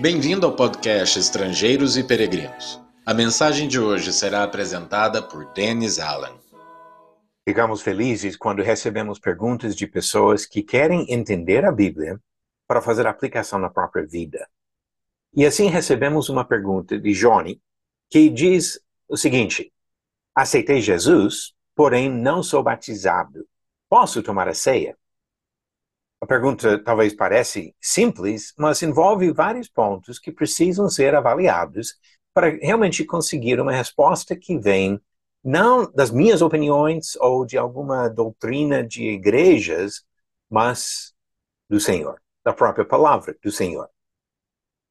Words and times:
Bem-vindo 0.00 0.46
ao 0.46 0.56
podcast 0.56 1.18
Estrangeiros 1.18 1.98
e 1.98 2.02
Peregrinos. 2.02 2.82
A 3.04 3.12
mensagem 3.12 3.68
de 3.68 3.78
hoje 3.78 4.14
será 4.14 4.42
apresentada 4.42 5.22
por 5.22 5.52
Dennis 5.52 5.98
Allen. 5.98 6.40
Ficamos 7.46 7.82
felizes 7.82 8.34
quando 8.34 8.62
recebemos 8.62 9.18
perguntas 9.18 9.76
de 9.76 9.86
pessoas 9.86 10.46
que 10.46 10.62
querem 10.62 11.04
entender 11.12 11.66
a 11.66 11.70
Bíblia 11.70 12.18
para 12.66 12.80
fazer 12.80 13.06
aplicação 13.06 13.58
na 13.58 13.68
própria 13.68 14.06
vida. 14.06 14.48
E 15.34 15.44
assim 15.44 15.66
recebemos 15.66 16.30
uma 16.30 16.46
pergunta 16.46 16.98
de 16.98 17.12
Johnny, 17.12 17.60
que 18.08 18.30
diz 18.30 18.80
o 19.06 19.18
seguinte: 19.18 19.70
Aceitei 20.34 20.80
Jesus, 20.80 21.52
porém 21.76 22.10
não 22.10 22.42
sou 22.42 22.62
batizado. 22.62 23.46
Posso 23.86 24.22
tomar 24.22 24.48
a 24.48 24.54
ceia? 24.54 24.96
A 26.20 26.26
pergunta 26.26 26.78
talvez 26.82 27.14
parece 27.14 27.74
simples, 27.80 28.52
mas 28.58 28.82
envolve 28.82 29.32
vários 29.32 29.68
pontos 29.68 30.18
que 30.18 30.30
precisam 30.30 30.88
ser 30.88 31.14
avaliados 31.14 31.94
para 32.34 32.50
realmente 32.60 33.04
conseguir 33.04 33.58
uma 33.58 33.72
resposta 33.72 34.36
que 34.36 34.58
vem 34.58 35.00
não 35.42 35.90
das 35.90 36.10
minhas 36.10 36.42
opiniões 36.42 37.16
ou 37.16 37.46
de 37.46 37.56
alguma 37.56 38.08
doutrina 38.08 38.86
de 38.86 39.08
igrejas, 39.08 40.04
mas 40.48 41.14
do 41.68 41.80
Senhor, 41.80 42.20
da 42.44 42.52
própria 42.52 42.84
palavra 42.84 43.34
do 43.42 43.50
Senhor. 43.50 43.88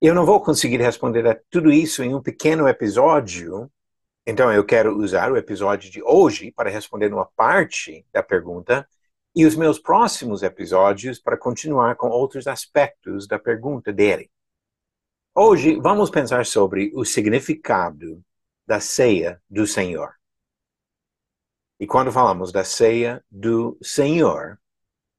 Eu 0.01 0.15
não 0.15 0.25
vou 0.25 0.41
conseguir 0.41 0.77
responder 0.77 1.27
a 1.27 1.39
tudo 1.49 1.71
isso 1.71 2.01
em 2.03 2.15
um 2.15 2.21
pequeno 2.21 2.67
episódio, 2.67 3.69
então 4.25 4.51
eu 4.51 4.65
quero 4.65 4.97
usar 4.97 5.31
o 5.31 5.37
episódio 5.37 5.91
de 5.91 6.01
hoje 6.01 6.51
para 6.51 6.69
responder 6.69 7.13
uma 7.13 7.25
parte 7.35 8.03
da 8.11 8.23
pergunta 8.23 8.87
e 9.39 9.45
os 9.45 9.55
meus 9.55 9.79
próximos 9.79 10.43
episódios 10.43 11.17
para 11.17 11.37
continuar 11.37 11.95
com 11.95 12.09
outros 12.09 12.45
aspectos 12.45 13.25
da 13.25 13.39
pergunta 13.39 13.93
dele. 13.93 14.29
Hoje 15.33 15.79
vamos 15.79 16.09
pensar 16.09 16.45
sobre 16.45 16.91
o 16.93 17.05
significado 17.05 18.21
da 18.67 18.81
ceia 18.81 19.41
do 19.49 19.65
Senhor. 19.65 20.13
E 21.79 21.87
quando 21.87 22.11
falamos 22.11 22.51
da 22.51 22.65
ceia 22.65 23.23
do 23.31 23.77
Senhor, 23.81 24.59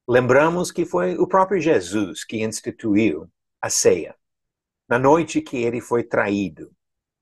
lembramos 0.07 0.71
que 0.71 0.85
foi 0.85 1.17
o 1.17 1.27
próprio 1.27 1.59
Jesus 1.59 2.23
que 2.23 2.43
instituiu 2.43 3.27
a 3.59 3.71
ceia. 3.71 4.15
Na 4.87 4.99
noite 4.99 5.41
que 5.41 5.57
ele 5.57 5.81
foi 5.81 6.05
traído, 6.05 6.71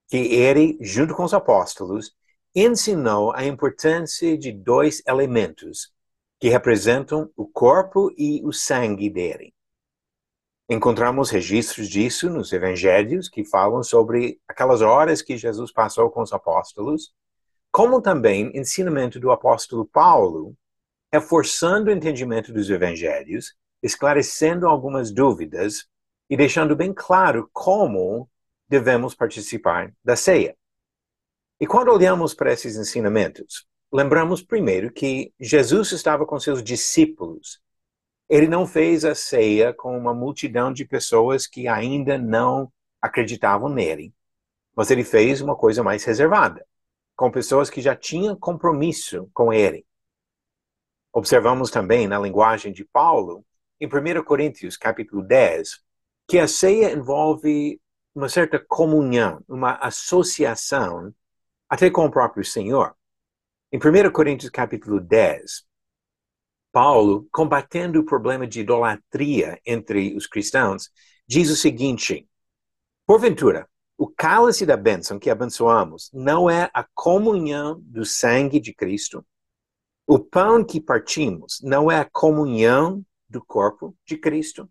que 0.09 0.17
ele, 0.17 0.77
junto 0.81 1.15
com 1.15 1.23
os 1.23 1.33
apóstolos, 1.33 2.13
ensinou 2.53 3.33
a 3.37 3.45
importância 3.45 4.37
de 4.37 4.51
dois 4.51 5.01
elementos 5.07 5.97
que 6.39 6.49
representam 6.49 7.31
o 7.37 7.47
corpo 7.47 8.13
e 8.17 8.43
o 8.45 8.53
sangue 8.53 9.11
dele. 9.11 9.53
Encontramos 10.71 11.31
registros 11.31 11.89
disso 11.89 12.29
nos 12.29 12.53
evangelhos 12.53 13.29
que 13.29 13.45
falam 13.45 13.83
sobre 13.83 14.41
aquelas 14.47 14.83
horas 14.83 15.23
que 15.23 15.37
Jesus 15.37 15.73
passou 15.73 16.11
com 16.11 16.23
os 16.23 16.33
apóstolos, 16.33 17.13
como 17.71 18.03
também 18.03 18.51
ensinamento 18.55 19.19
do 19.19 19.31
apóstolo 19.31 19.87
Paulo, 19.87 20.55
reforçando 21.13 21.91
o 21.91 21.93
entendimento 21.93 22.53
dos 22.53 22.69
evangelhos, 22.69 23.55
esclarecendo 23.83 24.67
algumas 24.67 25.11
dúvidas 25.11 25.87
e 26.29 26.37
deixando 26.37 26.77
bem 26.77 26.93
claro 26.93 27.49
como 27.53 28.29
devemos 28.69 29.15
participar 29.15 29.93
da 30.05 30.17
ceia. 30.17 30.57
E 31.61 31.67
quando 31.67 31.91
olhamos 31.91 32.35
para 32.35 32.53
esses 32.53 32.77
ensinamentos, 32.77 33.68
lembramos 33.93 34.43
primeiro 34.43 34.93
que 34.93 35.33
Jesus 35.41 35.93
estava 35.93 36.27
com 36.27 36.39
seus 36.39 36.63
discípulos. 36.63 37.61
Ele 38.29 38.47
não 38.47 38.67
fez 38.67 39.05
a 39.05 39.15
ceia 39.15 39.73
com 39.73 39.97
uma 39.97 40.13
multidão 40.13 40.73
de 40.73 40.85
pessoas 40.85 41.47
que 41.47 41.67
ainda 41.67 42.19
não 42.19 42.71
acreditavam 43.01 43.69
nele, 43.69 44.13
mas 44.77 44.91
ele 44.91 45.05
fez 45.05 45.41
uma 45.41 45.57
coisa 45.57 45.83
mais 45.83 46.05
reservada, 46.05 46.67
com 47.17 47.31
pessoas 47.31 47.71
que 47.71 47.81
já 47.81 47.97
tinham 47.97 48.37
compromisso 48.37 49.31
com 49.33 49.53
ele. 49.53 49.87
Observamos 51.13 51.71
também 51.71 52.07
na 52.07 52.19
linguagem 52.19 52.73
de 52.73 52.85
Paulo, 52.85 53.45
em 53.81 53.87
1 53.87 54.23
Coríntios 54.25 54.77
capítulo 54.77 55.23
10, 55.23 55.81
que 56.27 56.39
a 56.39 56.47
ceia 56.47 56.93
envolve 56.93 57.81
uma 58.15 58.29
certa 58.29 58.59
comunhão, 58.59 59.43
uma 59.49 59.75
associação 59.77 61.15
até 61.69 61.91
com 61.91 62.05
o 62.05 62.11
próprio 62.11 62.45
Senhor. 62.45 62.98
Em 63.71 63.79
1 63.79 64.11
Coríntios 64.11 64.51
capítulo 64.51 64.99
10, 64.99 65.67
Paulo, 66.73 67.29
combatendo 67.31 68.01
o 68.01 68.05
problema 68.05 68.47
de 68.47 68.61
idolatria 68.61 69.61
entre 69.67 70.17
os 70.17 70.27
cristãos, 70.27 70.91
diz 71.27 71.51
o 71.51 71.57
seguinte: 71.57 72.27
Porventura, 73.05 73.69
o 73.99 74.09
cálice 74.09 74.65
da 74.65 74.75
bênção 74.75 75.19
que 75.19 75.29
abençoamos 75.29 76.11
não 76.15 76.49
é 76.49 76.71
a 76.73 76.83
comunhão 76.95 77.79
do 77.83 78.07
sangue 78.07 78.59
de 78.59 78.73
Cristo? 78.73 79.23
O 80.07 80.19
pão 80.19 80.65
que 80.65 80.81
partimos 80.81 81.61
não 81.63 81.91
é 81.91 81.99
a 81.99 82.09
comunhão 82.11 83.05
do 83.29 83.45
corpo 83.45 83.95
de 84.07 84.17
Cristo? 84.17 84.67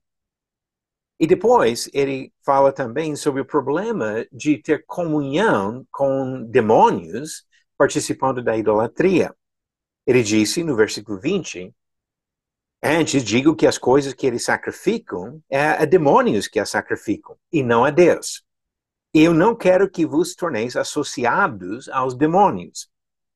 E 1.20 1.28
depois 1.28 1.88
ele 1.94 2.34
fala 2.44 2.74
também 2.74 3.16
sobre 3.16 3.42
o 3.42 3.46
problema 3.46 4.26
de 4.32 4.58
ter 4.58 4.84
comunhão 4.88 5.86
com 5.92 6.42
demônios 6.50 7.47
participando 7.78 8.44
da 8.44 8.58
idolatria. 8.58 9.36
Ele 10.06 10.24
disse 10.24 10.64
no 10.64 10.76
versículo 10.76 11.20
20: 11.20 11.74
Antes 12.82 13.24
digo 13.24 13.56
que 13.56 13.68
as 13.68 13.78
coisas 13.78 14.14
que 14.14 14.26
eles 14.26 14.44
sacrificam 14.44 15.42
é 15.50 15.62
a 15.62 15.86
demônios 15.86 16.48
que 16.48 16.60
as 16.60 16.70
sacrificam, 16.70 17.38
e 17.52 17.64
não 17.64 17.84
a 17.84 17.90
Deus. 17.90 18.44
Eu 19.14 19.34
não 19.34 19.56
quero 19.56 19.90
que 19.90 20.06
vos 20.06 20.36
torneis 20.36 20.76
associados 20.76 21.90
aos 21.90 22.16
demônios. 22.16 22.90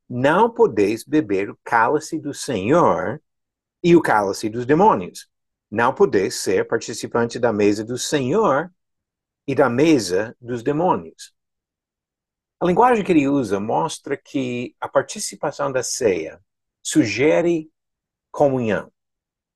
Não 0.07 0.49
podeis 0.49 1.03
beber 1.03 1.49
o 1.49 1.57
cálice 1.63 2.19
do 2.19 2.33
Senhor 2.33 3.21
e 3.83 3.95
o 3.95 4.01
cálice 4.01 4.49
dos 4.49 4.65
demônios. 4.65 5.27
Não 5.71 5.93
podeis 5.93 6.35
ser 6.35 6.67
participante 6.67 7.39
da 7.39 7.51
mesa 7.53 7.83
do 7.83 7.97
Senhor 7.97 8.71
e 9.47 9.55
da 9.55 9.69
mesa 9.69 10.35
dos 10.39 10.61
demônios. 10.61 11.33
A 12.61 12.67
linguagem 12.67 13.03
que 13.03 13.11
ele 13.11 13.27
usa 13.27 13.59
mostra 13.59 14.15
que 14.15 14.75
a 14.79 14.87
participação 14.87 15.71
da 15.71 15.81
ceia 15.81 16.39
sugere 16.83 17.71
comunhão, 18.31 18.93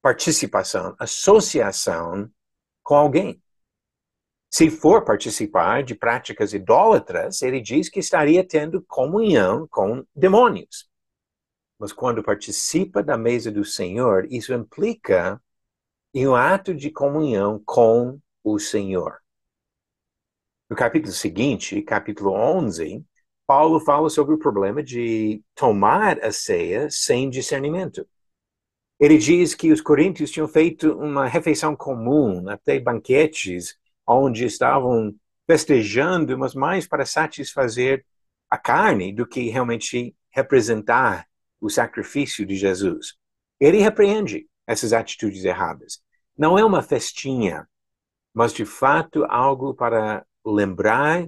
participação, 0.01 0.95
associação 0.97 2.27
com 2.81 2.95
alguém. 2.95 3.39
Se 4.49 4.71
for 4.71 5.05
participar 5.05 5.83
de 5.83 5.93
práticas 5.93 6.51
idólatras, 6.51 7.43
ele 7.43 7.61
diz 7.61 7.89
que 7.89 7.99
estaria 7.99 8.43
tendo 8.43 8.83
comunhão 8.87 9.67
com 9.67 10.03
demônios. 10.15 10.89
Mas 11.77 11.93
quando 11.93 12.23
participa 12.23 13.03
da 13.03 13.19
mesa 13.19 13.51
do 13.51 13.63
Senhor, 13.63 14.25
isso 14.31 14.51
implica 14.51 15.39
em 16.11 16.27
um 16.27 16.33
ato 16.35 16.73
de 16.73 16.89
comunhão 16.89 17.61
com 17.63 18.19
o 18.43 18.57
Senhor. 18.57 19.21
No 20.67 20.75
capítulo 20.75 21.13
seguinte, 21.13 21.79
capítulo 21.83 22.31
11, 22.31 23.05
Paulo 23.45 23.79
fala 23.79 24.09
sobre 24.09 24.33
o 24.33 24.39
problema 24.39 24.81
de 24.81 25.43
tomar 25.53 26.19
a 26.23 26.31
ceia 26.31 26.89
sem 26.89 27.29
discernimento. 27.29 28.07
Ele 28.99 29.17
diz 29.19 29.53
que 29.53 29.71
os 29.71 29.79
coríntios 29.79 30.31
tinham 30.31 30.47
feito 30.47 30.91
uma 30.93 31.27
refeição 31.27 31.75
comum, 31.75 32.49
até 32.49 32.79
banquetes, 32.79 33.77
onde 34.07 34.45
estavam 34.45 35.13
festejando, 35.45 36.35
mas 36.35 36.55
mais 36.55 36.87
para 36.87 37.05
satisfazer 37.05 38.03
a 38.49 38.57
carne 38.57 39.13
do 39.13 39.27
que 39.27 39.49
realmente 39.49 40.15
representar 40.31 41.27
o 41.61 41.69
sacrifício 41.69 42.43
de 42.43 42.55
Jesus. 42.55 43.15
Ele 43.59 43.77
repreende 43.77 44.47
essas 44.65 44.93
atitudes 44.93 45.45
erradas. 45.45 46.01
Não 46.35 46.57
é 46.57 46.65
uma 46.65 46.81
festinha, 46.81 47.67
mas 48.33 48.51
de 48.51 48.65
fato 48.65 49.23
algo 49.25 49.75
para 49.75 50.25
lembrar 50.51 51.27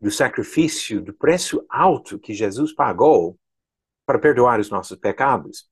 do 0.00 0.10
sacrifício, 0.10 1.00
do 1.00 1.14
preço 1.14 1.64
alto 1.68 2.18
que 2.18 2.34
Jesus 2.34 2.74
pagou 2.74 3.38
para 4.04 4.18
perdoar 4.18 4.58
os 4.58 4.68
nossos 4.68 4.98
pecados. 4.98 5.68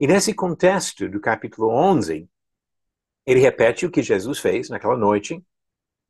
E 0.00 0.06
nesse 0.06 0.34
contexto 0.34 1.08
do 1.08 1.20
capítulo 1.20 1.70
11, 1.70 2.28
ele 3.24 3.40
repete 3.40 3.86
o 3.86 3.90
que 3.90 4.02
Jesus 4.02 4.38
fez 4.38 4.68
naquela 4.68 4.96
noite, 4.96 5.44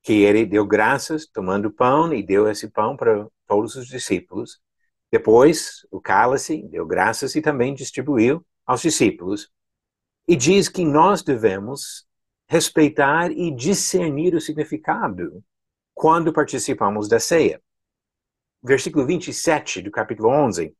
que 0.02 0.22
ele 0.22 0.46
deu 0.46 0.64
graças 0.64 1.26
tomando 1.26 1.70
pão 1.70 2.12
e 2.12 2.22
deu 2.22 2.48
esse 2.48 2.68
pão 2.68 2.96
para 2.96 3.26
todos 3.46 3.74
os 3.74 3.86
discípulos. 3.86 4.60
Depois, 5.10 5.86
o 5.90 6.00
cálice, 6.00 6.62
deu 6.68 6.86
graças 6.86 7.34
e 7.34 7.42
também 7.42 7.74
distribuiu 7.74 8.44
aos 8.64 8.82
discípulos. 8.82 9.50
E 10.26 10.36
diz 10.36 10.68
que 10.68 10.84
nós 10.84 11.22
devemos 11.22 12.06
respeitar 12.46 13.30
e 13.30 13.50
discernir 13.50 14.34
o 14.34 14.40
significado 14.40 15.42
quando 15.98 16.32
participamos 16.32 17.08
da 17.08 17.18
ceia. 17.18 17.60
Versículo 18.62 19.04
27 19.04 19.82
do 19.82 19.90
capítulo 19.90 20.28
11, 20.28 20.72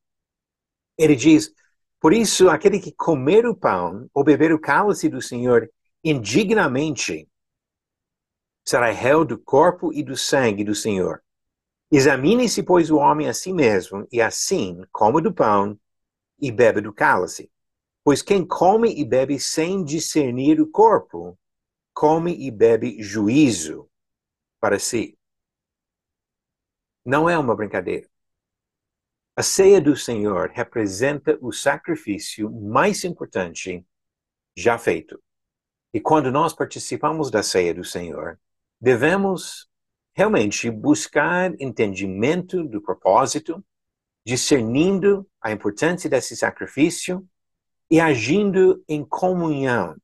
ele 0.96 1.16
diz: 1.16 1.52
Por 2.00 2.12
isso, 2.12 2.48
aquele 2.48 2.78
que 2.78 2.92
comer 2.92 3.44
o 3.44 3.52
pão 3.52 4.08
ou 4.14 4.22
beber 4.22 4.52
o 4.52 4.60
cálice 4.60 5.08
do 5.08 5.20
Senhor 5.20 5.68
indignamente 6.04 7.28
será 8.64 8.92
réu 8.92 9.24
do 9.24 9.36
corpo 9.36 9.92
e 9.92 10.04
do 10.04 10.16
sangue 10.16 10.62
do 10.62 10.74
Senhor. 10.74 11.20
Examine-se, 11.90 12.62
pois, 12.62 12.88
o 12.88 12.98
homem 12.98 13.28
a 13.28 13.34
si 13.34 13.52
mesmo, 13.52 14.06
e 14.12 14.22
assim 14.22 14.84
coma 14.92 15.20
do 15.20 15.34
pão 15.34 15.76
e 16.38 16.52
bebe 16.52 16.80
do 16.80 16.92
cálice. 16.92 17.50
Pois 18.04 18.22
quem 18.22 18.46
come 18.46 18.94
e 18.94 19.04
bebe 19.04 19.40
sem 19.40 19.82
discernir 19.82 20.60
o 20.60 20.70
corpo, 20.70 21.36
come 21.92 22.36
e 22.38 22.52
bebe 22.52 23.02
juízo 23.02 23.88
para 24.60 24.78
si. 24.78 25.16
Não 27.04 27.28
é 27.28 27.38
uma 27.38 27.56
brincadeira. 27.56 28.08
A 29.36 29.42
ceia 29.42 29.80
do 29.80 29.96
Senhor 29.96 30.50
representa 30.50 31.38
o 31.40 31.52
sacrifício 31.52 32.50
mais 32.50 33.04
importante 33.04 33.86
já 34.56 34.76
feito. 34.76 35.22
E 35.94 36.00
quando 36.00 36.30
nós 36.30 36.52
participamos 36.52 37.30
da 37.30 37.42
ceia 37.42 37.72
do 37.72 37.84
Senhor, 37.84 38.38
devemos 38.80 39.68
realmente 40.12 40.68
buscar 40.68 41.54
entendimento 41.60 42.64
do 42.64 42.82
propósito, 42.82 43.64
discernindo 44.26 45.24
a 45.40 45.52
importância 45.52 46.10
desse 46.10 46.36
sacrifício 46.36 47.24
e 47.88 48.00
agindo 48.00 48.82
em 48.88 49.04
comunhão 49.04 49.96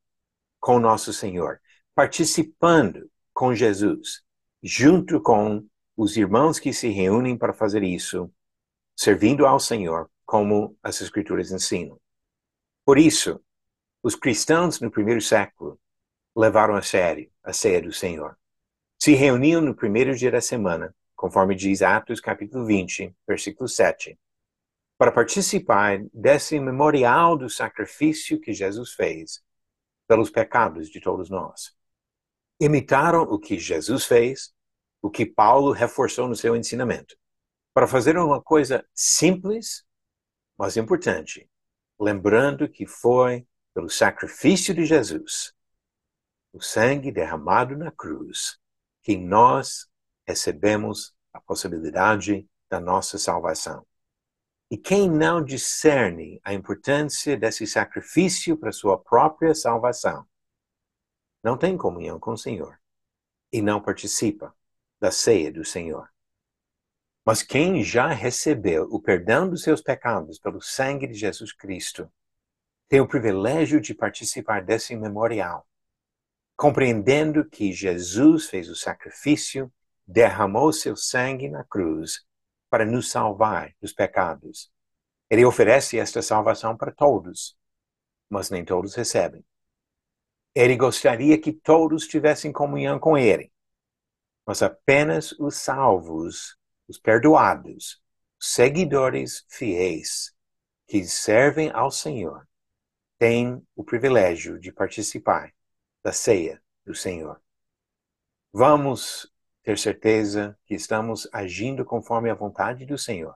com 0.61 0.79
nosso 0.79 1.12
Senhor, 1.12 1.61
participando 1.95 3.11
com 3.33 3.55
Jesus, 3.55 4.23
junto 4.66 5.20
com 5.20 5.62
os 5.94 6.16
irmãos 6.16 6.58
que 6.58 6.72
se 6.72 6.88
reúnem 6.88 7.37
para 7.37 7.52
fazer 7.52 7.82
isso 7.82 8.32
servindo 8.96 9.46
ao 9.46 9.61
Senhor, 9.61 10.11
como 10.25 10.75
as 10.82 11.02
Escrituras 11.02 11.52
ensinam. 11.52 12.00
Por 12.82 12.96
isso, 12.96 13.38
os 14.02 14.14
cristãos 14.14 14.81
no 14.81 14.90
primeiro 14.90 15.20
século 15.20 15.78
levaram 16.34 16.75
a 16.75 16.81
sério 16.81 17.31
a 17.43 17.52
ceia 17.52 17.82
do 17.82 17.93
Senhor. 17.93 18.38
Se 18.99 19.12
reuniam 19.12 19.61
no 19.61 19.75
primeiro 19.75 20.16
dia 20.16 20.31
da 20.31 20.40
semana, 20.40 20.96
conforme 21.14 21.55
diz 21.55 21.82
Atos 21.82 22.19
capítulo 22.19 22.64
20, 22.64 23.14
versículo 23.28 23.69
7, 23.69 24.19
para 24.96 25.12
participar 25.12 26.02
desse 26.11 26.58
memorial 26.58 27.37
do 27.37 27.50
sacrifício 27.50 28.40
que 28.40 28.55
Jesus 28.55 28.94
fez 28.94 29.43
pelos 30.08 30.31
pecados 30.31 30.88
de 30.88 31.02
todos 31.02 31.28
nós. 31.28 31.76
Imitaram 32.64 33.25
o 33.25 33.38
que 33.38 33.58
Jesus 33.58 34.06
fez, 34.06 34.50
o 35.02 35.11
que 35.11 35.26
Paulo 35.26 35.70
reforçou 35.70 36.26
no 36.26 36.34
seu 36.34 36.56
ensinamento 36.56 37.14
para 37.75 37.87
fazer 37.87 38.16
uma 38.16 38.40
coisa 38.40 38.82
simples, 38.94 39.84
mas 40.56 40.78
importante, 40.78 41.46
lembrando 42.00 42.66
que 42.66 42.87
foi 42.87 43.46
pelo 43.75 43.90
sacrifício 43.90 44.72
de 44.72 44.87
Jesus, 44.87 45.52
o 46.55 46.62
sangue 46.62 47.12
derramado 47.12 47.76
na 47.76 47.90
cruz, 47.90 48.58
que 49.02 49.14
nós 49.14 49.87
recebemos 50.26 51.14
a 51.34 51.43
possibilidade 51.43 52.49
da 52.70 52.81
nossa 52.81 53.19
salvação. 53.19 53.87
E 54.70 54.78
quem 54.78 55.11
não 55.11 55.44
discerne 55.44 56.40
a 56.43 56.55
importância 56.55 57.37
desse 57.37 57.66
sacrifício 57.66 58.56
para 58.56 58.72
sua 58.72 58.99
própria 58.99 59.55
salvação, 59.55 60.26
não 61.44 61.58
tem 61.58 61.76
comunhão 61.76 62.19
com 62.19 62.32
o 62.32 62.38
Senhor 62.38 62.81
e 63.52 63.61
não 63.61 63.81
participa 63.81 64.56
da 64.99 65.11
ceia 65.11 65.52
do 65.52 65.62
Senhor. 65.62 66.08
Mas 67.23 67.43
quem 67.43 67.85
já 67.85 68.08
recebeu 68.08 68.85
o 68.91 69.00
perdão 69.00 69.49
dos 69.49 69.62
seus 69.62 69.82
pecados 69.82 70.38
pelo 70.38 70.62
sangue 70.62 71.06
de 71.06 71.14
Jesus 71.14 71.52
Cristo, 71.52 72.11
tem 72.88 73.00
o 73.00 73.06
privilégio 73.06 73.79
de 73.79 73.94
participar 73.94 74.64
desse 74.64 74.96
memorial, 74.96 75.67
compreendendo 76.56 77.44
que 77.44 77.73
Jesus 77.73 78.49
fez 78.49 78.70
o 78.70 78.76
sacrifício, 78.76 79.70
derramou 80.06 80.73
seu 80.73 80.97
sangue 80.97 81.49
na 81.49 81.62
cruz 81.64 82.25
para 82.70 82.87
nos 82.87 83.11
salvar 83.11 83.75
dos 83.81 83.93
pecados. 83.93 84.70
Ele 85.29 85.44
oferece 85.44 85.99
esta 85.99 86.23
salvação 86.23 86.76
para 86.76 86.93
todos, 86.93 87.56
mas 88.31 88.50
nem 88.50 88.64
todos 88.64 88.94
recebem. 88.94 89.44
Ele 90.55 90.77
gostaria 90.77 91.41
que 91.41 91.53
todos 91.53 92.06
tivessem 92.06 92.53
comunhão 92.53 92.99
com 92.99 93.19
ele, 93.19 93.53
mas 94.47 94.62
apenas 94.62 95.33
os 95.33 95.56
salvos 95.56 96.56
os 96.89 96.99
perdoados, 96.99 98.01
seguidores 98.39 99.45
fiéis 99.49 100.35
que 100.87 101.05
servem 101.05 101.71
ao 101.71 101.91
Senhor, 101.91 102.47
têm 103.19 103.67
o 103.75 103.83
privilégio 103.83 104.59
de 104.59 104.71
participar 104.71 105.53
da 106.03 106.12
ceia 106.12 106.62
do 106.85 106.95
Senhor. 106.95 107.41
Vamos 108.53 109.33
ter 109.62 109.79
certeza 109.79 110.59
que 110.67 110.75
estamos 110.75 111.27
agindo 111.33 111.85
conforme 111.85 112.31
a 112.31 112.35
vontade 112.35 112.85
do 112.85 112.99
Senhor, 112.99 113.35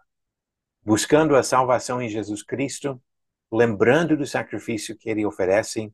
buscando 0.82 1.34
a 1.34 1.42
salvação 1.42 2.02
em 2.02 2.08
Jesus 2.08 2.42
Cristo, 2.42 3.02
lembrando 3.50 4.14
do 4.14 4.26
sacrifício 4.26 4.96
que 4.96 5.08
ele 5.08 5.24
oferece 5.24 5.92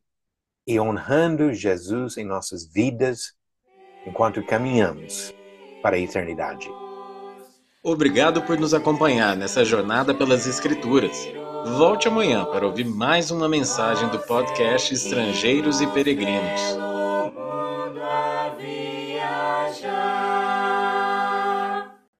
e 0.67 0.81
honrando 0.81 1.53
Jesus 1.53 2.17
em 2.17 2.25
nossas 2.25 2.67
vidas 2.67 3.35
enquanto 4.07 4.45
caminhamos 4.45 5.35
para 5.83 5.97
a 5.97 5.99
eternidade. 5.99 6.71
Obrigado 7.83 8.43
por 8.43 8.59
nos 8.59 8.73
acompanhar 8.73 9.37
nessa 9.37 9.65
jornada 9.65 10.15
pelas 10.15 10.47
Escrituras. 10.47 11.29
Volte 11.77 12.09
amanhã 12.09 12.45
para 12.47 12.67
ouvir 12.67 12.85
mais 12.85 13.31
uma 13.31 13.49
mensagem 13.49 14.09
do 14.09 14.19
podcast 14.21 14.95
Estrangeiros 14.95 15.81
e 15.81 15.87
Peregrinos. 15.89 16.94